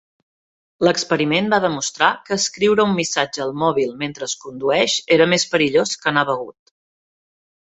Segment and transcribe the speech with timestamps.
[0.85, 5.97] L"experiment va demostrar que escriure un missatge al mòbil mentre es condueix era més perillós
[6.03, 6.75] que anar begut.